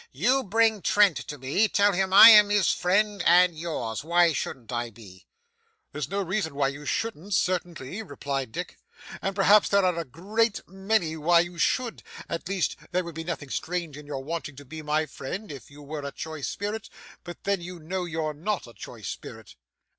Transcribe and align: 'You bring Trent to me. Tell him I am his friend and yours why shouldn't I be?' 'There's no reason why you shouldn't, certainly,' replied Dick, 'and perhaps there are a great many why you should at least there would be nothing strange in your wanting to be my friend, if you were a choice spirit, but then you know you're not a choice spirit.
'You 0.11 0.43
bring 0.43 0.81
Trent 0.81 1.15
to 1.27 1.37
me. 1.37 1.67
Tell 1.67 1.91
him 1.93 2.11
I 2.11 2.29
am 2.29 2.49
his 2.49 2.71
friend 2.71 3.21
and 3.23 3.55
yours 3.55 4.03
why 4.03 4.33
shouldn't 4.33 4.71
I 4.71 4.89
be?' 4.89 5.27
'There's 5.91 6.09
no 6.09 6.23
reason 6.23 6.55
why 6.55 6.69
you 6.69 6.87
shouldn't, 6.87 7.35
certainly,' 7.35 8.01
replied 8.01 8.51
Dick, 8.51 8.79
'and 9.21 9.35
perhaps 9.35 9.69
there 9.69 9.85
are 9.85 9.99
a 9.99 10.03
great 10.03 10.67
many 10.67 11.15
why 11.15 11.41
you 11.41 11.59
should 11.59 12.01
at 12.27 12.49
least 12.49 12.77
there 12.91 13.03
would 13.03 13.13
be 13.13 13.23
nothing 13.23 13.51
strange 13.51 13.95
in 13.95 14.07
your 14.07 14.23
wanting 14.23 14.55
to 14.55 14.65
be 14.65 14.81
my 14.81 15.05
friend, 15.05 15.51
if 15.51 15.69
you 15.69 15.83
were 15.83 16.01
a 16.03 16.11
choice 16.11 16.47
spirit, 16.47 16.89
but 17.23 17.43
then 17.43 17.61
you 17.61 17.77
know 17.77 18.05
you're 18.05 18.33
not 18.33 18.65
a 18.65 18.73
choice 18.73 19.07
spirit. 19.07 19.53